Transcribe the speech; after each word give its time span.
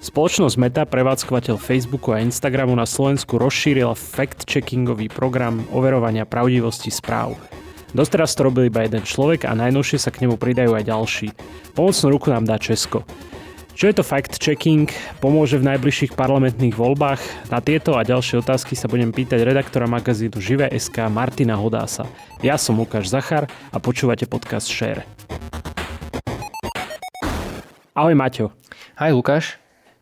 Spoločnosť 0.00 0.56
Meta, 0.56 0.88
prevádzkovateľ 0.88 1.60
Facebooku 1.60 2.16
a 2.16 2.24
Instagramu 2.24 2.72
na 2.72 2.88
Slovensku 2.88 3.36
rozšírila 3.36 3.92
fact-checkingový 3.92 5.12
program 5.12 5.60
overovania 5.76 6.24
pravdivosti 6.24 6.88
správ. 6.88 7.36
Doteraz 7.92 8.32
to 8.32 8.48
robil 8.48 8.72
iba 8.72 8.80
jeden 8.80 9.04
človek 9.04 9.44
a 9.44 9.52
najnovšie 9.52 10.00
sa 10.00 10.08
k 10.08 10.24
nemu 10.24 10.40
pridajú 10.40 10.72
aj 10.72 10.88
ďalší. 10.88 11.28
Pomocnú 11.76 12.16
ruku 12.16 12.32
nám 12.32 12.48
dá 12.48 12.56
Česko. 12.56 13.04
Čo 13.76 13.92
je 13.92 13.94
to 14.00 14.04
fact-checking? 14.04 14.88
Pomôže 15.20 15.60
v 15.60 15.68
najbližších 15.68 16.16
parlamentných 16.16 16.80
voľbách? 16.80 17.52
Na 17.52 17.60
tieto 17.60 18.00
a 18.00 18.00
ďalšie 18.00 18.40
otázky 18.40 18.72
sa 18.80 18.88
budem 18.88 19.12
pýtať 19.12 19.44
redaktora 19.44 19.84
magazínu 19.84 20.40
Živé.sk 20.40 20.96
Martina 21.12 21.60
Hodása. 21.60 22.08
Ja 22.40 22.56
som 22.56 22.80
Lukáš 22.80 23.12
Zachar 23.12 23.52
a 23.68 23.76
počúvate 23.76 24.24
podcast 24.24 24.64
Share. 24.64 25.04
Ahoj 27.92 28.16
Maťo. 28.16 28.48
Ahoj 28.96 29.20
Lukáš. 29.20 29.60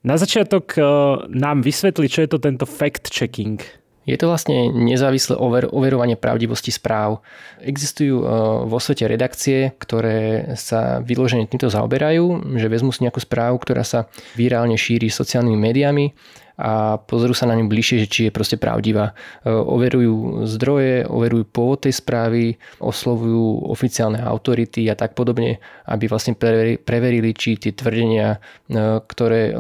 Na 0.09 0.17
začiatok 0.17 0.73
eh, 0.81 0.85
nám 1.29 1.61
vysvetli, 1.61 2.09
čo 2.09 2.25
je 2.25 2.33
to 2.33 2.41
tento 2.41 2.65
fact-checking. 2.65 3.61
Je 4.09 4.17
to 4.17 4.33
vlastne 4.33 4.73
nezávislé 4.73 5.37
over, 5.37 5.69
overovanie 5.69 6.17
pravdivosti 6.17 6.73
správ. 6.73 7.21
Existujú 7.61 8.25
eh, 8.25 8.29
vo 8.65 8.81
svete 8.81 9.05
redakcie, 9.05 9.77
ktoré 9.77 10.57
sa 10.57 11.05
vyložene 11.05 11.45
týmto 11.45 11.69
zaoberajú, 11.69 12.57
že 12.57 12.73
vezmú 12.73 12.89
si 12.89 13.05
nejakú 13.05 13.21
správu, 13.21 13.61
ktorá 13.61 13.85
sa 13.85 14.09
virálne 14.33 14.81
šíri 14.81 15.13
sociálnymi 15.13 15.59
médiami 15.61 16.17
a 16.59 16.99
pozrú 16.99 17.31
sa 17.39 17.47
na 17.47 17.55
ňu 17.55 17.71
bližšie, 17.71 18.03
že 18.03 18.11
či 18.11 18.21
je 18.27 18.35
proste 18.35 18.59
pravdivá. 18.59 19.15
E, 19.47 19.55
overujú 19.55 20.43
zdroje, 20.51 21.07
overujú 21.07 21.47
pôvod 21.47 21.87
tej 21.87 21.95
správy, 21.95 22.59
oslovujú 22.83 23.71
oficiálne 23.71 24.19
autority 24.19 24.91
a 24.91 24.99
tak 24.99 25.15
podobne, 25.15 25.63
aby 25.87 26.11
vlastne 26.11 26.35
preverili, 26.83 27.31
či 27.31 27.55
tie 27.63 27.71
tvrdenia, 27.71 28.43
e, 28.67 28.99
ktoré 29.07 29.43
e, 29.49 29.53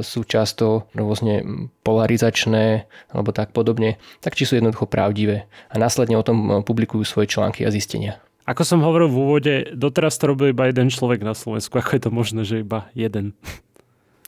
sú 0.00 0.24
často 0.24 0.88
rôzne 0.96 1.44
polarizačné 1.84 2.88
alebo 3.12 3.36
tak 3.36 3.52
podobne, 3.52 4.00
tak 4.24 4.32
či 4.32 4.48
sú 4.48 4.56
jednoducho 4.56 4.88
pravdivé. 4.88 5.44
A 5.68 5.76
následne 5.76 6.16
o 6.16 6.24
tom 6.24 6.64
publikujú 6.64 7.04
svoje 7.04 7.28
články 7.28 7.68
a 7.68 7.70
zistenia. 7.70 8.16
Ako 8.48 8.62
som 8.62 8.80
hovoril 8.80 9.12
v 9.12 9.20
úvode, 9.20 9.54
doteraz 9.74 10.16
to 10.16 10.30
robil 10.30 10.54
iba 10.54 10.70
jeden 10.70 10.88
človek 10.88 11.20
na 11.20 11.34
Slovensku. 11.34 11.76
Ako 11.82 11.98
je 11.98 12.02
to 12.06 12.10
možné, 12.14 12.40
že 12.46 12.62
iba 12.62 12.88
jeden? 12.94 13.36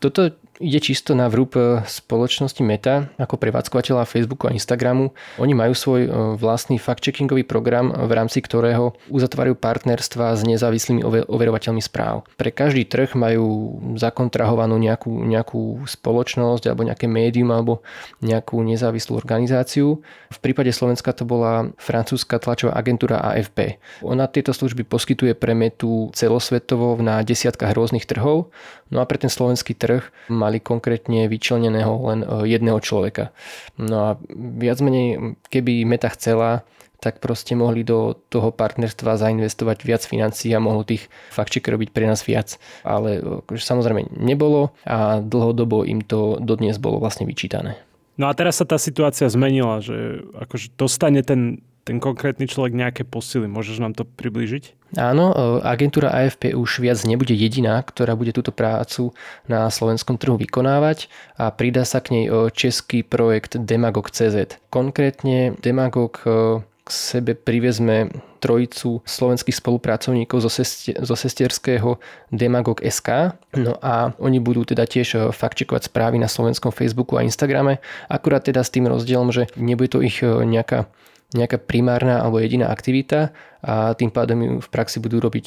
Toto 0.03 0.35
ide 0.59 0.83
čisto 0.83 1.15
na 1.15 1.31
vrúb 1.31 1.55
e, 1.55 1.83
spoločnosti 1.87 2.61
Meta 2.67 3.11
ako 3.17 3.39
prevádzkovateľa 3.39 4.11
Facebooku 4.11 4.51
a 4.51 4.55
Instagramu. 4.55 5.15
Oni 5.39 5.55
majú 5.55 5.73
svoj 5.75 6.01
e, 6.07 6.11
vlastný 6.37 6.77
fact-checkingový 6.83 7.47
program, 7.47 7.95
v 7.95 8.13
rámci 8.13 8.43
ktorého 8.43 8.95
uzatvárajú 9.09 9.55
partnerstva 9.55 10.35
s 10.35 10.43
nezávislými 10.43 11.03
overovateľmi 11.27 11.83
správ. 11.83 12.27
Pre 12.35 12.51
každý 12.51 12.85
trh 12.85 13.15
majú 13.15 13.79
zakontrahovanú 13.95 14.77
nejakú, 14.77 15.11
nejakú 15.25 15.87
spoločnosť 15.87 16.71
alebo 16.71 16.87
nejaké 16.87 17.07
médium 17.07 17.55
alebo 17.55 17.81
nejakú 18.21 18.61
nezávislú 18.63 19.15
organizáciu. 19.15 20.03
V 20.29 20.39
prípade 20.43 20.75
Slovenska 20.75 21.15
to 21.15 21.23
bola 21.23 21.71
francúzska 21.79 22.43
tlačová 22.43 22.75
agentúra 22.75 23.23
AFP. 23.23 23.79
Ona 24.03 24.27
tieto 24.27 24.51
služby 24.51 24.85
poskytuje 24.85 25.39
pre 25.39 25.55
Metu 25.55 26.11
celosvetovo 26.13 26.99
na 26.99 27.23
desiatkách 27.23 27.73
rôznych 27.75 28.05
trhov. 28.05 28.51
No 28.89 29.05
a 29.05 29.09
pre 29.09 29.21
ten 29.21 29.29
slovenský 29.29 29.77
trh 29.77 30.01
má 30.33 30.48
mali 30.49 30.65
konkrétne 30.65 31.29
vyčleneného 31.29 31.93
len 32.09 32.21
e, 32.25 32.49
jedného 32.49 32.81
človeka. 32.81 33.29
No 33.77 33.97
a 34.01 34.11
viac 34.33 34.81
menej, 34.81 35.37
keby 35.53 35.85
Meta 35.85 36.09
chcela, 36.17 36.65
tak 36.99 37.23
proste 37.23 37.55
mohli 37.55 37.87
do 37.87 38.19
toho 38.27 38.51
partnerstva 38.51 39.21
zainvestovať 39.21 39.79
viac 39.87 40.03
financií 40.03 40.51
a 40.51 40.59
mohlo 40.59 40.83
tých 40.83 41.07
fakčiek 41.31 41.63
robiť 41.63 41.95
pre 41.95 42.11
nás 42.11 42.27
viac. 42.27 42.59
Ale 42.83 43.23
akože 43.47 43.63
samozrejme 43.63 44.19
nebolo 44.19 44.75
a 44.83 45.23
dlhodobo 45.23 45.87
im 45.87 46.03
to 46.03 46.43
dodnes 46.43 46.81
bolo 46.83 46.99
vlastne 46.99 47.29
vyčítané. 47.29 47.79
No 48.19 48.27
a 48.27 48.35
teraz 48.35 48.59
sa 48.59 48.67
tá 48.67 48.83
situácia 48.83 49.31
zmenila, 49.31 49.79
že 49.79 50.27
akože 50.35 50.75
dostane 50.75 51.23
ten 51.23 51.63
ten 51.85 52.05
konkrétny 52.05 52.45
človek 52.45 52.77
nejaké 52.77 53.03
posily. 53.09 53.49
Môžeš 53.49 53.81
nám 53.81 53.97
to 53.97 54.05
priblížiť? 54.05 54.79
Áno, 54.97 55.33
e, 55.33 55.35
agentúra 55.69 56.09
AFP 56.09 56.57
už 56.57 56.81
viac 56.81 57.01
nebude 57.05 57.37
jediná, 57.37 57.81
ktorá 57.85 58.17
bude 58.17 58.33
túto 58.33 58.53
prácu 58.53 59.13
na 59.45 59.69
slovenskom 59.69 60.17
trhu 60.17 60.41
vykonávať 60.41 61.13
a 61.37 61.53
pridá 61.53 61.85
sa 61.85 62.01
k 62.01 62.17
nej 62.17 62.25
e, 62.25 62.49
český 62.53 63.05
projekt 63.05 63.61
Demagog.cz. 63.61 64.57
Konkrétne 64.73 65.61
Demagog 65.61 66.25
e, 66.25 66.65
k 66.65 66.89
sebe 66.89 67.37
privezme 67.37 68.09
trojicu 68.41 69.05
slovenských 69.05 69.61
spolupracovníkov 69.61 70.41
zo, 70.41 70.49
sestier, 70.49 70.97
zo 71.05 71.13
sestierského 71.13 72.01
Demagog 72.33 72.81
SK. 72.81 73.37
No 73.61 73.77
a 73.85 74.17
oni 74.17 74.41
budú 74.41 74.65
teda 74.65 74.89
tiež 74.89 75.29
faktčekovať 75.37 75.93
správy 75.93 76.17
na 76.17 76.33
slovenskom 76.33 76.73
Facebooku 76.73 77.21
a 77.21 77.27
Instagrame. 77.29 77.85
Akurát 78.09 78.41
teda 78.41 78.65
s 78.65 78.73
tým 78.73 78.89
rozdielom, 78.89 79.29
že 79.37 79.53
nebude 79.61 79.93
to 79.93 80.01
ich 80.01 80.25
nejaká 80.25 80.89
nejaká 81.37 81.61
primárna 81.61 82.25
alebo 82.25 82.41
jediná 82.41 82.73
aktivita 82.73 83.37
a 83.61 83.93
tým 83.93 84.09
pádom 84.09 84.39
ju 84.41 84.53
v 84.65 84.69
praxi 84.73 84.97
budú 84.97 85.21
robiť 85.21 85.47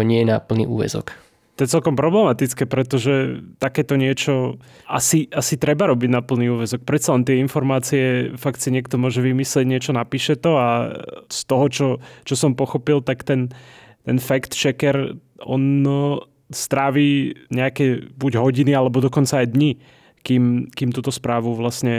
nie 0.00 0.24
na 0.24 0.40
plný 0.40 0.64
úvezok. 0.64 1.12
To 1.54 1.62
je 1.62 1.70
celkom 1.70 1.94
problematické, 1.94 2.66
pretože 2.66 3.38
takéto 3.62 3.94
niečo 3.94 4.58
asi, 4.90 5.30
asi 5.30 5.54
treba 5.54 5.86
robiť 5.86 6.10
na 6.10 6.18
plný 6.18 6.50
úvezok. 6.50 6.82
Predsa 6.82 7.14
len 7.14 7.22
tie 7.22 7.38
informácie, 7.38 8.34
fakt 8.34 8.58
si 8.58 8.74
niekto 8.74 8.98
môže 8.98 9.22
vymyslieť 9.22 9.62
niečo, 9.62 9.94
napíše 9.94 10.34
to 10.34 10.58
a 10.58 10.98
z 11.30 11.40
toho, 11.46 11.66
čo, 11.70 11.86
čo 12.26 12.34
som 12.34 12.58
pochopil, 12.58 13.06
tak 13.06 13.22
ten, 13.22 13.54
ten 14.02 14.18
fact-checker, 14.18 15.14
on 15.46 15.86
no, 15.86 16.26
strávi 16.50 17.38
nejaké 17.54 18.02
buď 18.18 18.42
hodiny, 18.42 18.74
alebo 18.74 18.98
dokonca 18.98 19.38
aj 19.38 19.54
dni, 19.54 19.78
kým, 20.26 20.74
kým 20.74 20.90
túto 20.90 21.14
správu 21.14 21.54
vlastne 21.54 21.94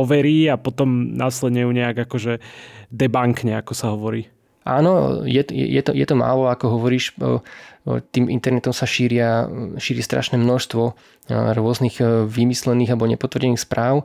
overí 0.00 0.48
a 0.48 0.56
potom 0.56 1.12
následne 1.12 1.68
ju 1.68 1.70
nejak 1.76 2.08
akože 2.08 2.40
debankne, 2.88 3.60
ako 3.60 3.72
sa 3.76 3.92
hovorí. 3.92 4.32
Áno, 4.64 5.24
je, 5.24 5.40
je, 5.48 5.80
to, 5.80 5.96
je 5.96 6.04
to 6.04 6.16
málo, 6.16 6.48
ako 6.52 6.76
hovoríš, 6.76 7.16
tým 8.12 8.28
internetom 8.28 8.76
sa 8.76 8.84
šíria, 8.84 9.48
šíri 9.80 10.04
strašné 10.04 10.36
množstvo 10.36 10.92
rôznych 11.32 11.96
vymyslených 12.28 12.92
alebo 12.92 13.08
nepotvrdených 13.08 13.64
správ, 13.64 14.04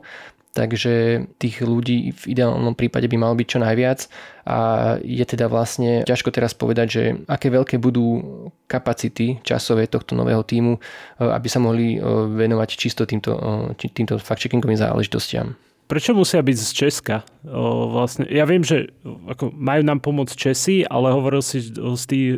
takže 0.56 1.28
tých 1.36 1.60
ľudí 1.60 2.16
v 2.16 2.22
ideálnom 2.32 2.72
prípade 2.72 3.04
by 3.04 3.16
malo 3.20 3.36
byť 3.36 3.46
čo 3.52 3.60
najviac 3.60 4.08
a 4.48 4.58
je 5.04 5.24
teda 5.28 5.52
vlastne 5.52 6.08
ťažko 6.08 6.32
teraz 6.32 6.56
povedať, 6.56 6.86
že 6.88 7.02
aké 7.28 7.52
veľké 7.52 7.76
budú 7.76 8.24
kapacity 8.64 9.36
časové 9.44 9.92
tohto 9.92 10.16
nového 10.16 10.40
týmu, 10.40 10.80
aby 11.20 11.48
sa 11.52 11.60
mohli 11.60 12.00
venovať 12.32 12.68
čisto 12.80 13.04
týmto, 13.04 13.36
týmto 13.76 14.16
fact-checkingovým 14.16 14.80
záležitostiam. 14.80 15.52
Prečo 15.86 16.18
musia 16.18 16.42
byť 16.42 16.56
z 16.58 16.70
Česka? 16.74 17.16
O, 17.46 17.94
vlastne, 17.94 18.26
ja 18.26 18.42
viem, 18.42 18.66
že 18.66 18.90
ako, 19.06 19.54
majú 19.54 19.82
nám 19.86 20.02
pomôcť 20.02 20.34
Česi, 20.34 20.82
ale 20.82 21.14
hovoril 21.14 21.46
si 21.46 21.62
z, 21.62 21.78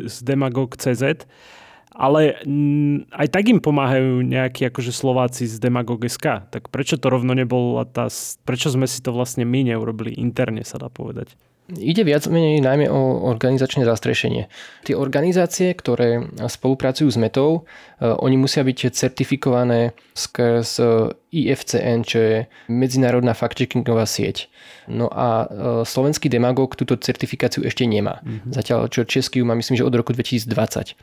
z 0.05 0.15
Demagog.cz, 0.21 1.25
ale 1.99 2.37
m, 2.45 3.09
aj 3.09 3.27
tak 3.33 3.49
im 3.49 3.57
pomáhajú 3.57 4.21
nejakí 4.21 4.69
akože 4.69 4.93
Slováci 4.93 5.49
z 5.49 5.57
Demagog.sk. 5.57 6.45
Tak 6.53 6.69
prečo 6.69 7.01
to 7.01 7.09
rovno 7.09 7.33
nebola 7.33 7.89
tá... 7.89 8.05
Prečo 8.45 8.69
sme 8.69 8.85
si 8.85 9.01
to 9.01 9.09
vlastne 9.11 9.43
my 9.49 9.65
neurobili 9.65 10.13
interne, 10.13 10.61
sa 10.61 10.77
dá 10.77 10.93
povedať? 10.93 11.33
Ide 11.69 12.01
viac 12.01 12.25
menej 12.25 12.65
najmä 12.65 12.89
o 12.89 13.29
organizačné 13.29 13.85
zastrešenie. 13.85 14.49
Tie 14.89 14.97
organizácie, 14.97 15.69
ktoré 15.77 16.25
spolupracujú 16.49 17.05
s 17.05 17.17
metou, 17.17 17.69
e, 18.01 18.09
oni 18.09 18.41
musia 18.41 18.65
byť 18.65 18.89
certifikované 18.89 19.93
skrz 20.17 20.81
IFCN, 21.29 22.01
čo 22.05 22.17
je 22.17 22.37
Medzinárodná 22.69 23.37
fact-checkingová 23.37 24.09
sieť. 24.09 24.49
No 24.89 25.09
a 25.13 25.45
e, 25.45 25.47
slovenský 25.85 26.27
demagog 26.27 26.73
túto 26.73 26.97
certifikáciu 26.97 27.61
ešte 27.61 27.85
nemá. 27.85 28.21
Mm-hmm. 28.25 28.51
Zatiaľ, 28.53 28.79
čo 28.89 29.05
český 29.05 29.41
ju 29.41 29.45
má 29.45 29.53
myslím, 29.53 29.77
že 29.77 29.85
od 29.85 29.93
roku 29.93 30.13
2020. 30.13 30.97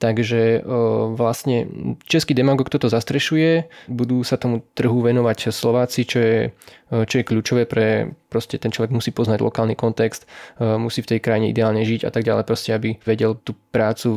Takže 0.00 0.64
vlastne 1.12 1.68
český 2.08 2.32
demagog 2.32 2.72
toto 2.72 2.88
zastrešuje, 2.88 3.68
budú 3.84 4.24
sa 4.24 4.40
tomu 4.40 4.64
trhu 4.72 5.04
venovať 5.04 5.52
Slováci, 5.52 6.08
čo 6.08 6.18
je, 6.24 6.38
čo 6.88 7.20
je 7.20 7.28
kľúčové 7.28 7.68
pre, 7.68 8.16
proste 8.32 8.56
ten 8.56 8.72
človek 8.72 8.96
musí 8.96 9.12
poznať 9.12 9.44
lokálny 9.44 9.76
kontext, 9.76 10.24
musí 10.56 11.04
v 11.04 11.10
tej 11.12 11.20
krajine 11.20 11.52
ideálne 11.52 11.84
žiť 11.84 12.08
a 12.08 12.10
tak 12.16 12.24
ďalej, 12.24 12.48
proste 12.48 12.72
aby 12.72 12.96
vedel 13.04 13.36
tú 13.44 13.52
prácu 13.76 14.08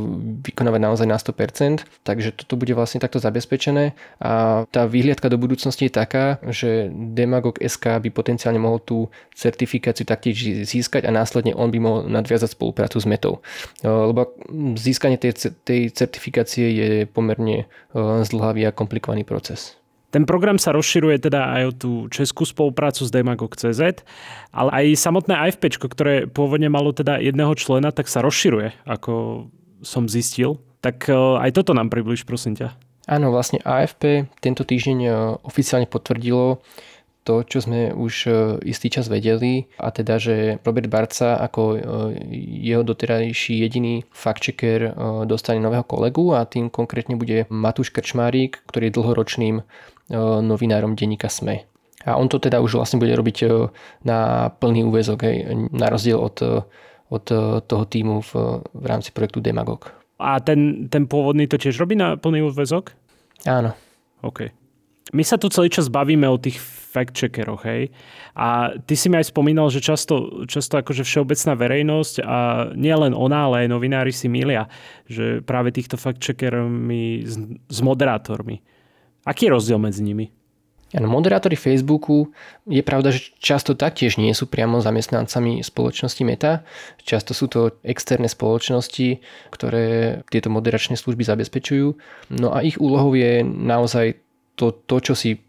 vykonávať 0.48 0.80
naozaj 0.80 1.07
na 1.12 1.19
100%, 1.19 1.83
takže 2.07 2.31
toto 2.31 2.56
bude 2.56 2.72
vlastne 2.72 3.04
takto 3.04 3.19
zabezpečené 3.19 3.92
a 4.24 4.63
tá 4.72 4.88
výhliadka 4.88 5.27
do 5.27 5.36
budúcnosti 5.44 5.92
je 5.92 5.94
taká, 5.94 6.40
že 6.48 6.88
Demagog 6.92 7.60
SK 7.60 8.00
by 8.00 8.10
potenciálne 8.10 8.57
mohol 8.57 8.80
tú 8.80 9.12
certifikáciu 9.36 10.07
taktiež 10.07 10.63
získať 10.63 11.04
a 11.04 11.12
následne 11.12 11.51
on 11.51 11.68
by 11.68 11.80
mohol 11.84 12.00
nadviazať 12.07 12.56
spoluprácu 12.56 12.98
s 12.98 13.06
metou. 13.06 13.34
Lebo 13.84 14.31
získanie 14.80 15.19
tej, 15.19 15.51
tej 15.68 15.92
certifikácie 15.92 16.66
je 16.72 16.90
pomerne 17.06 17.66
eh, 17.66 18.24
zdlhavý 18.24 18.68
a 18.68 18.75
komplikovaný 18.75 19.28
proces. 19.28 19.75
Ten 20.13 20.30
program 20.30 20.62
sa 20.62 20.69
rozširuje 20.78 21.25
teda 21.25 21.57
aj 21.57 21.63
o 21.66 21.72
tú 21.74 21.92
českú 22.13 22.46
spoluprácu 22.46 23.01
s 23.01 23.10
Demagog.cz, 23.10 24.06
ale 24.54 24.69
aj 24.69 24.86
samotné 25.01 25.34
AFP, 25.50 25.74
ktoré 25.81 26.30
pôvodne 26.30 26.69
malo 26.69 26.94
teda 26.94 27.18
jedného 27.18 27.57
člena, 27.57 27.89
tak 27.89 28.06
sa 28.06 28.22
rozširuje, 28.22 28.86
ako 28.86 29.46
som 29.81 30.06
zistil. 30.06 30.62
Tak 30.86 31.10
eh, 31.10 31.18
aj 31.18 31.51
toto 31.57 31.74
nám 31.74 31.89
približ, 31.89 32.30
prosím 32.30 32.54
ťa. 32.54 32.93
Áno, 33.03 33.35
vlastne 33.35 33.59
AFP 33.59 34.31
tento 34.39 34.63
týždeň 34.63 34.97
e, 35.03 35.09
oficiálne 35.44 35.91
potvrdilo 35.91 36.63
to, 37.27 37.44
čo 37.44 37.59
sme 37.59 37.91
už 37.91 38.13
e, 38.27 38.31
istý 38.63 38.88
čas 38.88 39.11
vedeli, 39.11 39.67
a 39.75 39.91
teda, 39.91 40.15
že 40.23 40.63
Robert 40.63 40.88
Barca 40.88 41.35
ako 41.35 41.61
e, 41.75 41.77
jeho 42.63 42.79
doterajší 42.88 43.59
jediný 43.59 44.07
fact-checker 44.15 44.95
dostane 45.27 45.59
nového 45.59 45.83
kolegu 45.83 46.31
a 46.31 46.47
tým 46.47 46.71
konkrétne 46.71 47.19
bude 47.19 47.44
Matúš 47.51 47.91
Krčmárik, 47.91 48.63
ktorý 48.71 48.88
je 48.88 48.95
dlhoročným 48.95 49.55
novinárom 50.44 51.00
denníka 51.00 51.31
SME. 51.31 51.63
A 52.03 52.19
on 52.19 52.27
to 52.27 52.35
teda 52.35 52.59
už 52.59 52.75
vlastne 52.75 53.00
bude 53.00 53.15
robiť 53.15 53.47
na 54.03 54.51
plný 54.51 54.83
úvezok, 54.83 55.23
na 55.71 55.88
rozdiel 55.88 56.19
od, 56.19 56.67
od 57.07 57.25
toho 57.63 57.83
týmu 57.88 58.19
v, 58.19 58.31
v 58.67 58.83
rámci 58.83 59.15
projektu 59.15 59.39
Demagog. 59.39 60.02
A 60.24 60.40
ten, 60.40 60.88
ten 60.88 61.04
pôvodný 61.04 61.52
to 61.52 61.60
tiež 61.60 61.75
robí 61.84 62.00
na 62.00 62.16
plný 62.16 62.48
úvezok? 62.48 62.96
Áno. 63.44 63.75
OK. 64.24 64.48
My 65.12 65.22
sa 65.28 65.36
tu 65.36 65.52
celý 65.52 65.68
čas 65.68 65.92
bavíme 65.92 66.24
o 66.31 66.40
tých 66.40 66.58
fact-checkeroch, 66.94 67.68
hej? 67.68 67.92
A 68.38 68.78
ty 68.88 68.96
si 68.96 69.12
mi 69.12 69.20
aj 69.20 69.34
spomínal, 69.34 69.68
že 69.68 69.84
často, 69.84 70.46
často 70.48 70.80
akože 70.80 71.04
všeobecná 71.04 71.54
verejnosť 71.58 72.16
a 72.24 72.38
nie 72.78 72.94
len 72.94 73.12
ona, 73.12 73.52
ale 73.52 73.66
aj 73.66 73.74
novinári 73.74 74.14
si 74.16 74.31
milia, 74.31 74.72
že 75.10 75.44
práve 75.44 75.75
týchto 75.75 76.00
fact-checkermi 76.00 77.28
s, 77.28 77.36
s 77.68 77.80
moderátormi. 77.84 78.64
Aký 79.28 79.50
je 79.50 79.54
rozdiel 79.54 79.81
medzi 79.81 80.06
nimi? 80.06 80.31
Ano, 80.94 81.10
moderátori 81.10 81.57
Facebooku 81.57 82.30
je 82.69 82.86
pravda, 82.86 83.10
že 83.10 83.34
často 83.42 83.74
taktiež 83.74 84.22
nie 84.22 84.30
sú 84.38 84.45
priamo 84.45 84.78
zamestnancami 84.78 85.66
spoločnosti 85.66 86.22
Meta. 86.22 86.62
Často 87.01 87.34
sú 87.34 87.50
to 87.50 87.81
externé 87.81 88.30
spoločnosti, 88.30 89.18
ktoré 89.50 90.22
tieto 90.30 90.54
moderačné 90.54 90.94
služby 90.94 91.25
zabezpečujú. 91.25 91.98
No 92.38 92.54
a 92.54 92.62
ich 92.62 92.78
úlohou 92.78 93.18
je 93.18 93.42
naozaj 93.42 94.22
to, 94.54 94.69
to 94.86 95.01
čo 95.01 95.13
si 95.18 95.42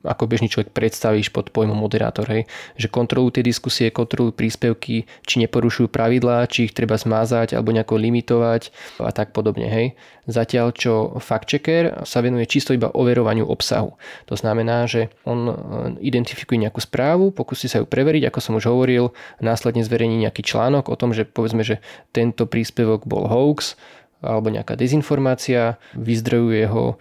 ako 0.00 0.24
bežný 0.24 0.48
človek 0.48 0.72
predstavíš 0.72 1.28
pod 1.28 1.52
pojmom 1.52 1.76
moderátor, 1.76 2.24
hej? 2.32 2.48
že 2.78 2.88
kontrolujú 2.88 3.36
tie 3.36 3.44
diskusie, 3.44 3.92
kontrolujú 3.92 4.32
príspevky, 4.32 5.04
či 5.26 5.34
neporušujú 5.44 5.92
pravidlá, 5.92 6.48
či 6.48 6.70
ich 6.70 6.76
treba 6.76 6.96
zmázať 6.96 7.52
alebo 7.52 7.74
nejako 7.74 8.00
limitovať 8.00 8.72
a 9.02 9.12
tak 9.12 9.36
podobne. 9.36 9.68
Hej? 9.68 9.86
Zatiaľ, 10.30 10.72
čo 10.72 10.92
fact-checker 11.20 12.06
sa 12.08 12.24
venuje 12.24 12.48
čisto 12.48 12.72
iba 12.72 12.88
overovaniu 12.88 13.44
obsahu. 13.44 13.98
To 14.30 14.34
znamená, 14.38 14.86
že 14.86 15.12
on 15.26 15.50
e, 15.50 15.54
identifikuje 16.06 16.56
nejakú 16.62 16.80
správu, 16.80 17.34
pokusí 17.34 17.66
sa 17.66 17.82
ju 17.82 17.86
preveriť, 17.88 18.30
ako 18.30 18.38
som 18.40 18.56
už 18.56 18.70
hovoril, 18.70 19.12
následne 19.42 19.84
zverejní 19.84 20.22
nejaký 20.22 20.46
článok 20.46 20.88
o 20.88 20.96
tom, 20.96 21.12
že 21.12 21.26
povedzme, 21.26 21.66
že 21.66 21.82
tento 22.14 22.46
príspevok 22.46 23.04
bol 23.04 23.26
hoax, 23.26 23.74
alebo 24.20 24.52
nejaká 24.52 24.76
dezinformácia, 24.76 25.80
vyzdrojuje 25.96 26.64
ho 26.68 27.00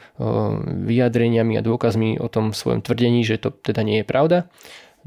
vyjadreniami 0.88 1.60
a 1.60 1.66
dôkazmi 1.66 2.19
o 2.19 2.27
tom 2.31 2.56
svojom 2.56 2.83
tvrdení, 2.83 3.24
že 3.27 3.39
to 3.39 3.51
teda 3.51 3.83
nie 3.83 4.01
je 4.01 4.07
pravda. 4.07 4.48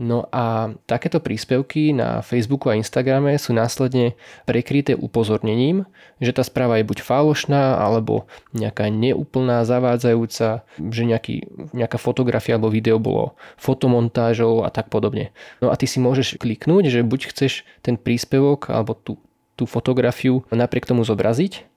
No 0.00 0.24
a 0.32 0.72
takéto 0.88 1.20
príspevky 1.20 1.92
na 1.92 2.24
Facebooku 2.24 2.72
a 2.72 2.78
Instagrame 2.80 3.36
sú 3.36 3.52
následne 3.52 4.16
prekryté 4.48 4.96
upozornením, 4.96 5.84
že 6.16 6.32
tá 6.32 6.40
správa 6.40 6.80
je 6.80 6.88
buď 6.88 7.04
falošná, 7.04 7.76
alebo 7.76 8.24
nejaká 8.56 8.88
neúplná, 8.88 9.68
zavádzajúca, 9.68 10.64
že 10.80 11.02
nejaký, 11.04 11.44
nejaká 11.76 12.00
fotografia 12.00 12.56
alebo 12.56 12.72
video 12.72 12.96
bolo 12.96 13.36
fotomontážou 13.60 14.64
a 14.64 14.72
tak 14.72 14.88
podobne. 14.88 15.28
No 15.60 15.68
a 15.68 15.76
ty 15.76 15.84
si 15.84 16.00
môžeš 16.00 16.40
kliknúť, 16.40 16.88
že 16.88 17.04
buď 17.04 17.28
chceš 17.28 17.68
ten 17.84 18.00
príspevok 18.00 18.72
alebo 18.72 18.96
tú, 18.96 19.20
tú 19.60 19.68
fotografiu 19.68 20.40
napriek 20.48 20.88
tomu 20.88 21.04
zobraziť, 21.04 21.68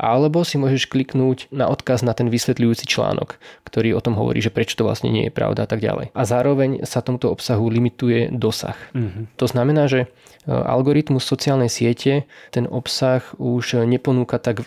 alebo 0.00 0.42
si 0.42 0.58
môžeš 0.58 0.90
kliknúť 0.90 1.52
na 1.54 1.68
odkaz 1.68 2.02
na 2.02 2.16
ten 2.16 2.26
vysvetľujúci 2.26 2.88
článok, 2.88 3.36
ktorý 3.66 3.94
o 3.96 4.04
tom 4.04 4.18
hovorí, 4.18 4.42
že 4.42 4.52
prečo 4.52 4.74
to 4.74 4.86
vlastne 4.86 5.12
nie 5.12 5.28
je 5.28 5.32
pravda 5.32 5.64
a 5.64 5.68
tak 5.68 5.80
ďalej. 5.80 6.10
A 6.12 6.22
zároveň 6.26 6.84
sa 6.84 7.04
tomuto 7.04 7.30
obsahu 7.30 7.70
limituje 7.70 8.32
dosah. 8.34 8.76
Mm-hmm. 8.92 9.24
To 9.38 9.46
znamená, 9.46 9.86
že 9.86 10.04
e, 10.04 10.50
algoritmus 10.50 11.22
sociálnej 11.22 11.70
siete 11.70 12.26
ten 12.50 12.66
obsah 12.66 13.22
už 13.38 13.86
neponúka 13.86 14.42
tak, 14.42 14.66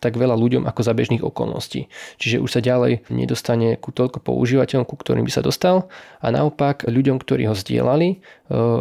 tak 0.00 0.16
veľa 0.16 0.34
ľuďom 0.34 0.64
ako 0.64 0.80
za 0.80 0.92
bežných 0.96 1.22
okolností. 1.22 1.92
Čiže 2.16 2.40
už 2.40 2.50
sa 2.50 2.60
ďalej 2.64 3.06
nedostane 3.12 3.76
ku 3.76 3.92
toľko 3.92 4.24
používateľom, 4.24 4.88
ku 4.88 4.96
ktorým 4.96 5.28
by 5.28 5.32
sa 5.32 5.44
dostal 5.44 5.92
a 6.24 6.26
naopak 6.32 6.88
ľuďom, 6.88 7.20
ktorí 7.20 7.46
ho 7.46 7.54
zdieľali, 7.54 8.24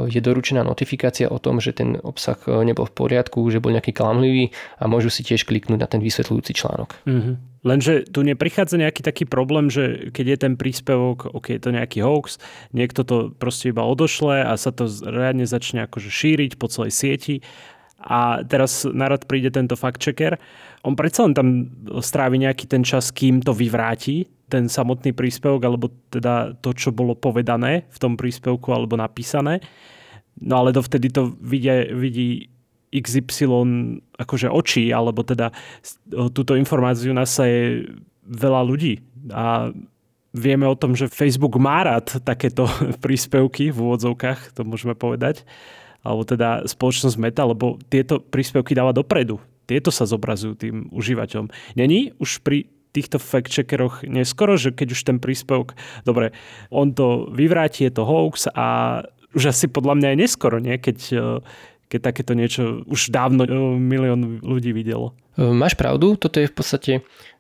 je 0.10 0.18
doručená 0.18 0.66
notifikácia 0.66 1.30
o 1.30 1.38
tom, 1.38 1.62
že 1.62 1.78
ten 1.78 2.02
obsah 2.02 2.42
e, 2.50 2.66
nebol 2.66 2.90
v 2.90 2.96
poriadku, 2.98 3.46
že 3.54 3.62
bol 3.62 3.70
nejaký 3.70 3.94
klamlivý 3.94 4.50
a 4.82 4.90
môžu 4.90 5.14
si 5.14 5.22
tiež 5.22 5.46
kliknúť 5.46 5.80
na 5.80 5.86
ten 5.86 6.02
vysvetľujúci 6.02 6.52
článok. 6.58 6.98
Mm-hmm. 7.06 7.36
Lenže 7.62 8.08
tu 8.10 8.26
neprichádza 8.26 8.82
nejaký 8.82 9.06
taký 9.06 9.24
problém, 9.30 9.70
že 9.70 10.10
keď 10.10 10.26
je 10.26 10.38
ten 10.42 10.54
príspevok, 10.56 11.30
ok, 11.30 11.60
je 11.60 11.62
to 11.62 11.76
nejaký 11.76 12.00
hoax, 12.02 12.42
niekto 12.74 13.06
to 13.06 13.36
proste 13.36 13.70
iba 13.70 13.86
odošle 13.86 14.48
a 14.48 14.56
sa 14.58 14.74
to 14.74 14.90
riadne 14.90 15.46
začne 15.46 15.86
akože 15.86 16.10
šíriť 16.10 16.58
po 16.58 16.72
celej 16.72 16.96
sieti 16.96 17.36
a 18.00 18.42
teraz 18.48 18.88
narad 18.88 19.28
príde 19.28 19.52
tento 19.52 19.76
fact-checker. 19.76 20.40
On 20.88 20.96
predsa 20.96 21.28
len 21.28 21.36
tam 21.36 21.48
strávi 22.00 22.40
nejaký 22.40 22.66
ten 22.72 22.84
čas, 22.88 23.12
kým 23.12 23.44
to 23.44 23.52
vyvráti, 23.52 24.28
ten 24.48 24.72
samotný 24.72 25.14
príspevok, 25.14 25.62
alebo 25.62 25.92
teda 26.10 26.58
to, 26.64 26.74
čo 26.74 26.96
bolo 26.96 27.14
povedané 27.14 27.86
v 27.92 27.98
tom 28.00 28.16
príspevku 28.16 28.72
alebo 28.72 28.96
napísané. 28.96 29.60
No 30.40 30.64
ale 30.64 30.72
dovtedy 30.72 31.12
to 31.12 31.36
vidie, 31.44 31.92
vidí 31.92 32.48
XY 32.90 34.02
akože 34.18 34.50
očí, 34.50 34.90
alebo 34.90 35.22
teda 35.22 35.54
túto 36.34 36.58
informáciu 36.58 37.14
nás 37.14 37.36
je 37.38 37.86
veľa 38.26 38.62
ľudí. 38.66 39.04
A 39.30 39.70
vieme 40.34 40.66
o 40.66 40.78
tom, 40.78 40.94
že 40.94 41.12
Facebook 41.12 41.58
má 41.62 41.86
rád 41.86 42.22
takéto 42.26 42.66
príspevky 43.04 43.70
v 43.70 43.78
úvodzovkách, 43.78 44.58
to 44.58 44.62
môžeme 44.66 44.98
povedať. 44.98 45.46
Alebo 46.04 46.24
teda 46.24 46.64
spoločnosť 46.64 47.16
Meta, 47.20 47.44
lebo 47.44 47.76
tieto 47.92 48.24
príspevky 48.24 48.72
dáva 48.72 48.96
dopredu. 48.96 49.40
Tieto 49.70 49.94
sa 49.94 50.10
zobrazujú 50.10 50.54
tým 50.58 50.76
užívateľom. 50.90 51.52
Není 51.78 52.18
už 52.18 52.42
pri 52.42 52.66
týchto 52.90 53.22
fact-checkeroch 53.22 54.02
neskoro, 54.10 54.58
že 54.58 54.74
keď 54.74 54.98
už 54.98 55.02
ten 55.06 55.18
príspevok, 55.22 55.78
dobre, 56.10 56.34
on 56.74 56.90
to 56.98 57.30
vyvráti, 57.30 57.86
je 57.86 57.94
to 57.94 58.04
hoax 58.08 58.50
a 58.50 59.02
už 59.38 59.54
asi 59.54 59.70
podľa 59.70 60.02
mňa 60.02 60.08
je 60.10 60.22
neskoro, 60.26 60.58
nie? 60.58 60.74
keď 60.82 60.98
keď 61.90 62.00
takéto 62.14 62.38
niečo 62.38 62.86
už 62.86 63.10
dávno 63.10 63.44
e, 63.44 63.52
milión 63.82 64.38
ľudí 64.46 64.70
videlo. 64.72 65.18
E, 65.34 65.42
máš 65.50 65.74
pravdu, 65.74 66.14
toto 66.16 66.38
je 66.38 66.46
v 66.46 66.56
podstate 66.56 66.92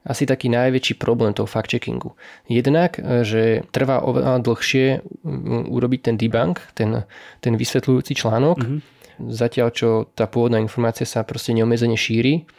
asi 0.01 0.25
taký 0.25 0.49
najväčší 0.49 0.97
problém 0.97 1.37
toho 1.37 1.45
fact-checkingu. 1.45 2.17
Jednak, 2.49 2.97
e, 2.97 3.21
že 3.21 3.41
trvá 3.69 4.01
oveľa 4.01 4.41
dlhšie 4.41 5.05
urobiť 5.69 6.01
ten 6.01 6.15
debunk, 6.17 6.65
ten, 6.73 7.05
ten 7.39 7.53
vysvetľujúci 7.53 8.17
článok, 8.17 8.57
mm-hmm. 8.57 8.79
zatiaľ 9.29 9.69
čo 9.69 10.09
tá 10.17 10.25
pôvodná 10.25 10.57
informácia 10.57 11.05
sa 11.05 11.21
proste 11.21 11.53
neomezene 11.53 11.93
šíri 11.93 12.49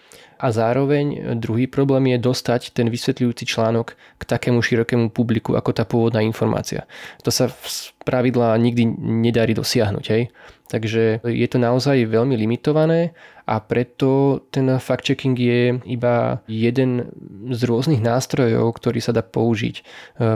a 0.40 0.48
zároveň 0.54 1.36
druhý 1.36 1.68
problém 1.68 2.16
je 2.16 2.18
dostať 2.22 2.72
ten 2.72 2.88
vysvetľujúci 2.88 3.44
článok 3.44 3.92
k 4.16 4.22
takému 4.24 4.64
širokému 4.64 5.12
publiku 5.12 5.52
ako 5.52 5.70
tá 5.76 5.84
pôvodná 5.84 6.24
informácia. 6.24 6.88
To 7.26 7.34
sa 7.34 7.52
v 7.52 7.66
pravidla 8.08 8.56
nikdy 8.56 8.88
nedarí 8.96 9.52
dosiahnuť. 9.52 10.04
Hej? 10.08 10.32
Takže 10.70 11.26
je 11.26 11.48
to 11.50 11.58
naozaj 11.58 12.06
veľmi 12.06 12.38
limitované 12.38 13.10
a 13.50 13.58
preto 13.58 14.40
ten 14.54 14.70
fact-checking 14.78 15.34
je 15.34 15.62
iba 15.90 16.38
jeden 16.46 17.10
z 17.50 17.60
rôznych 17.66 17.98
nástrojov, 17.98 18.78
ktorý 18.78 19.02
sa 19.02 19.10
dá 19.10 19.26
použiť 19.26 19.74
e, 19.74 19.82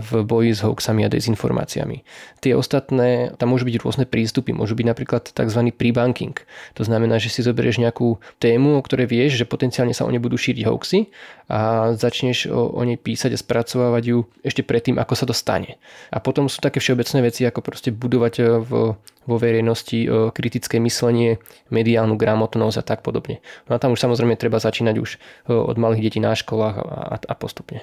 v 0.02 0.10
boji 0.26 0.50
s 0.50 0.66
hoaxami 0.66 1.06
a 1.06 1.12
dezinformáciami. 1.12 2.02
Tie 2.42 2.58
ostatné, 2.58 3.30
tam 3.38 3.54
môžu 3.54 3.70
byť 3.70 3.76
rôzne 3.86 4.04
prístupy, 4.10 4.50
môžu 4.50 4.74
byť 4.74 4.86
napríklad 4.90 5.22
tzv. 5.30 5.60
pre-banking. 5.70 6.34
To 6.74 6.82
znamená, 6.82 7.22
že 7.22 7.30
si 7.30 7.46
zoberieš 7.46 7.78
nejakú 7.78 8.18
tému, 8.42 8.74
o 8.74 8.82
ktorej 8.82 9.06
vieš, 9.06 9.38
že 9.38 9.46
potenciálne 9.46 9.94
sa 9.94 10.02
o 10.02 10.10
nej 10.10 10.18
budú 10.18 10.34
šíriť 10.34 10.66
hoaxy 10.66 11.06
a 11.46 11.92
začneš 11.94 12.50
o, 12.50 12.74
o 12.74 12.82
nej 12.82 12.98
písať 12.98 13.30
a 13.30 13.38
spracovávať 13.38 14.02
ju 14.10 14.18
ešte 14.42 14.66
predtým, 14.66 14.98
ako 14.98 15.14
sa 15.14 15.28
to 15.28 15.36
stane. 15.36 15.78
A 16.10 16.18
potom 16.18 16.50
sú 16.50 16.58
také 16.58 16.82
všeobecné 16.82 17.30
veci, 17.30 17.46
ako 17.46 17.62
proste 17.62 17.94
budovať 17.94 18.34
e, 18.40 18.44
v, 18.58 18.70
vo 18.98 19.36
verejnosti 19.38 20.02
e, 20.02 20.23
kritické 20.30 20.80
myslenie, 20.80 21.42
mediálnu 21.68 22.16
gramotnosť 22.16 22.76
a 22.80 22.84
tak 22.84 23.00
podobne. 23.02 23.42
No 23.66 23.76
a 23.76 23.82
tam 23.82 23.92
už 23.92 24.00
samozrejme 24.00 24.38
treba 24.38 24.62
začínať 24.62 24.96
už 25.02 25.10
e, 25.16 25.52
od 25.52 25.76
malých 25.76 26.08
detí 26.08 26.20
na 26.22 26.32
školách 26.32 26.76
a, 27.24 27.34
postupne. 27.34 27.82